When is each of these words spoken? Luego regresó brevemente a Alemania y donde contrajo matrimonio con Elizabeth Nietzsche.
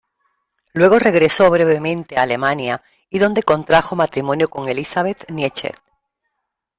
Luego 0.73 0.97
regresó 0.97 1.51
brevemente 1.51 2.17
a 2.17 2.23
Alemania 2.23 2.81
y 3.11 3.19
donde 3.19 3.43
contrajo 3.43 3.95
matrimonio 3.95 4.49
con 4.49 4.67
Elizabeth 4.67 5.29
Nietzsche. 5.29 5.73